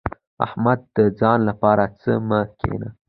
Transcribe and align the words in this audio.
احمده! 0.45 0.85
د 0.97 0.97
ځان 1.19 1.39
لپاره 1.49 1.83
څا 2.01 2.13
مه 2.27 2.39
کينه. 2.59 2.89